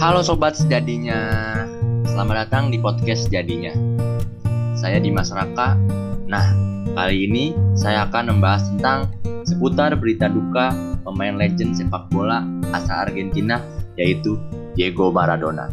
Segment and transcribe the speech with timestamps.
[0.00, 1.20] Halo sobat sejadinya,
[2.08, 3.76] selamat datang di podcast sejadinya.
[4.72, 5.76] Saya Dimas Raka.
[6.24, 6.56] Nah,
[6.96, 9.12] kali ini saya akan membahas tentang
[9.44, 10.72] seputar berita duka
[11.04, 13.60] pemain legend sepak bola asal Argentina
[14.00, 14.40] yaitu
[14.72, 15.68] Diego Maradona.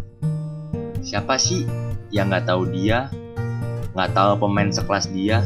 [1.00, 1.64] Siapa sih
[2.12, 3.08] yang nggak tahu dia,
[3.96, 5.40] nggak tahu pemain sekelas dia?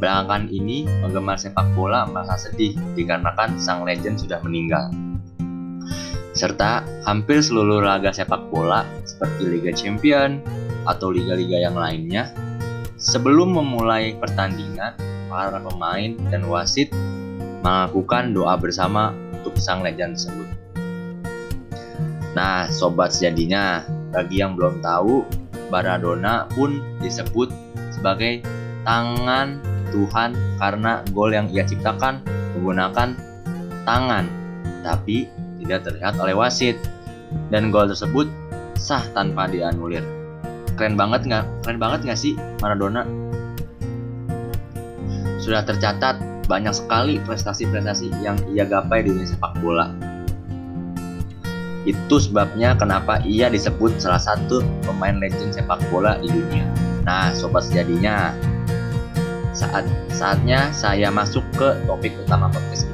[0.00, 4.88] Belakangan ini penggemar sepak bola merasa sedih dikarenakan sang legend sudah meninggal
[6.32, 10.40] serta hampir seluruh laga sepak bola seperti Liga Champion
[10.88, 12.32] atau liga-liga yang lainnya.
[12.96, 14.94] Sebelum memulai pertandingan,
[15.32, 16.92] para pemain dan wasit
[17.64, 20.48] melakukan doa bersama untuk sang legend tersebut.
[22.36, 25.24] Nah, sobat sejadinya, bagi yang belum tahu,
[25.72, 27.48] Maradona pun disebut
[27.92, 28.44] sebagai
[28.84, 32.20] tangan Tuhan karena gol yang ia ciptakan
[32.56, 33.16] menggunakan
[33.88, 34.24] tangan.
[34.84, 35.28] Tapi
[35.62, 36.76] tidak terlihat oleh wasit
[37.48, 38.28] dan gol tersebut
[38.76, 40.02] sah tanpa dianulir.
[40.74, 41.44] Keren banget nggak?
[41.62, 43.06] Keren banget nggak sih Maradona?
[45.38, 49.90] Sudah tercatat banyak sekali prestasi-prestasi yang ia gapai di dunia sepak bola.
[51.82, 56.66] Itu sebabnya kenapa ia disebut salah satu pemain legend sepak bola di dunia.
[57.02, 58.30] Nah, sobat sejadinya,
[59.50, 59.82] saat
[60.14, 62.91] saatnya saya masuk ke topik utama podcast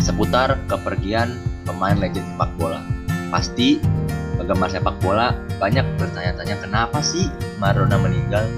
[0.00, 1.36] seputar kepergian
[1.68, 2.80] pemain legend sepak bola.
[3.30, 3.78] Pasti
[4.40, 7.28] penggemar sepak bola banyak bertanya-tanya kenapa sih
[7.60, 8.48] Maradona meninggal?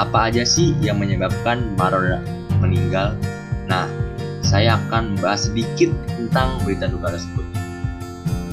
[0.00, 2.22] Apa aja sih yang menyebabkan Maradona
[2.62, 3.12] meninggal?
[3.68, 3.90] Nah,
[4.40, 7.44] saya akan membahas sedikit tentang berita duka tersebut.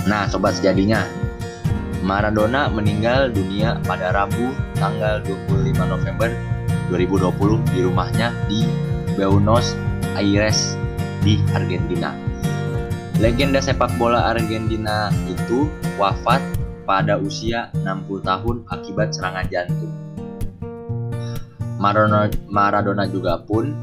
[0.10, 1.06] Nah, sobat sejadinya,
[2.02, 6.32] Maradona meninggal dunia pada Rabu tanggal 25 November
[6.90, 8.64] 2020 di rumahnya di
[9.20, 9.76] Buenos
[10.16, 10.80] Aires
[11.22, 12.29] di Argentina.
[13.20, 15.68] Legenda sepak bola Argentina itu
[16.00, 16.40] wafat
[16.88, 19.92] pada usia 60 tahun akibat serangan jantung.
[21.76, 23.76] Maradona, Maradona juga pun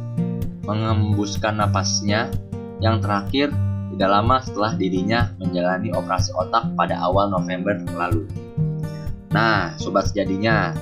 [0.65, 2.33] mengembuskan napasnya
[2.81, 3.53] yang terakhir
[3.93, 8.25] tidak lama setelah dirinya menjalani operasi otak pada awal November lalu.
[9.37, 10.72] Nah, sobat sejadinya,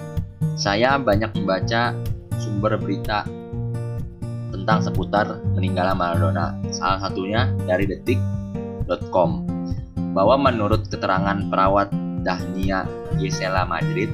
[0.55, 1.91] saya banyak membaca
[2.39, 3.27] sumber berita
[4.55, 6.55] tentang seputar meninggalnya Maradona.
[6.71, 8.44] Salah satunya dari Detik
[8.87, 9.45] detik.com
[10.15, 11.91] bahwa menurut keterangan perawat
[12.23, 12.87] Dahnia
[13.19, 14.09] Gisela Madrid,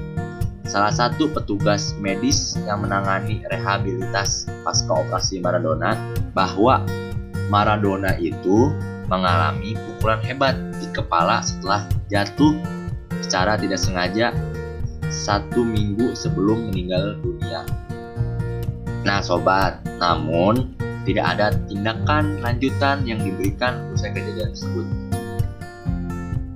[0.64, 5.94] salah satu petugas medis yang menangani rehabilitas pasca operasi Maradona,
[6.32, 6.82] bahwa
[7.53, 8.72] Maradona itu
[9.10, 12.54] mengalami pukulan hebat di kepala setelah jatuh
[13.20, 14.32] secara tidak sengaja
[15.10, 17.66] satu minggu sebelum meninggal dunia.
[19.02, 24.87] Nah sobat, namun tidak ada tindakan lanjutan yang diberikan usai kejadian tersebut.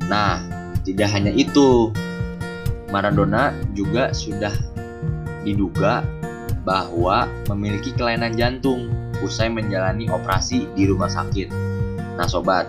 [0.09, 0.45] Nah,
[0.85, 1.89] tidak hanya itu,
[2.93, 4.53] Maradona juga sudah
[5.43, 6.05] diduga
[6.65, 8.89] bahwa memiliki kelainan jantung
[9.25, 11.49] usai menjalani operasi di rumah sakit.
[12.21, 12.69] Nah, sobat,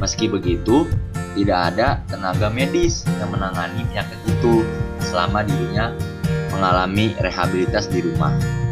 [0.00, 0.88] meski begitu,
[1.34, 4.64] tidak ada tenaga medis yang menangani penyakit itu
[5.02, 5.92] selama dirinya
[6.54, 8.63] mengalami rehabilitas di rumah.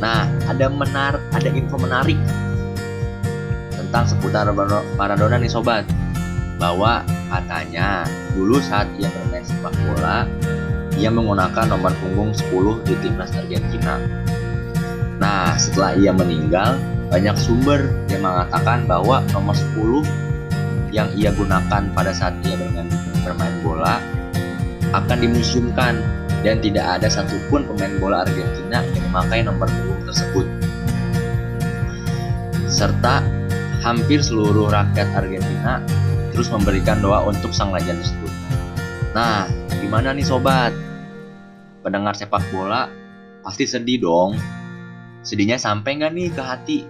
[0.00, 2.16] Nah, ada menar ada info menarik
[3.76, 4.48] tentang seputar
[4.96, 5.84] Maradona nih sobat.
[6.56, 8.04] Bahwa katanya
[8.36, 10.28] dulu saat ia bermain sepak bola,
[10.96, 13.96] ia menggunakan nomor punggung 10 di timnas Argentina.
[15.20, 16.80] Nah, setelah ia meninggal,
[17.12, 20.04] banyak sumber yang mengatakan bahwa nomor 10
[20.92, 22.88] yang ia gunakan pada saat ia bermain,
[23.24, 24.00] bermain bola
[24.90, 26.02] akan dimuseumkan
[26.40, 30.46] dan tidak ada satupun pemain bola Argentina yang memakai nomor punggung tersebut.
[32.70, 33.20] Serta
[33.84, 35.84] hampir seluruh rakyat Argentina
[36.30, 38.32] terus memberikan doa untuk sang legend tersebut.
[39.12, 39.50] Nah,
[39.82, 40.72] gimana nih sobat?
[41.82, 42.88] Pendengar sepak bola
[43.42, 44.36] pasti sedih dong.
[45.20, 46.80] Sedihnya sampai nggak nih ke hati?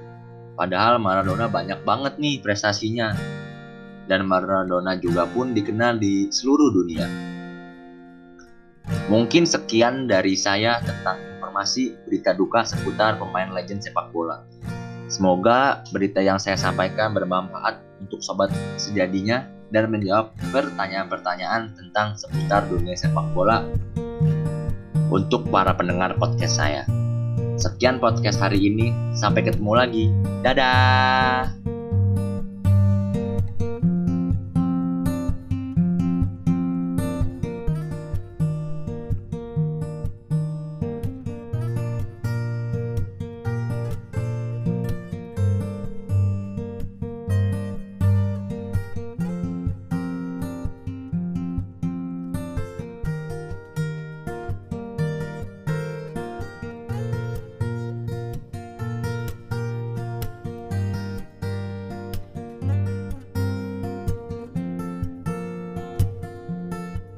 [0.55, 3.17] Padahal Maradona banyak banget nih prestasinya.
[4.07, 7.30] Dan Maradona juga pun dikenal di seluruh dunia.
[9.11, 14.47] Mungkin sekian dari saya tentang informasi berita duka seputar pemain legend sepak bola.
[15.11, 22.95] Semoga berita yang saya sampaikan bermanfaat untuk sobat sejadinya dan menjawab pertanyaan-pertanyaan tentang seputar dunia
[22.95, 23.67] sepak bola
[25.11, 26.87] untuk para pendengar podcast saya.
[27.59, 30.07] Sekian podcast hari ini, sampai ketemu lagi.
[30.47, 31.80] Dadah.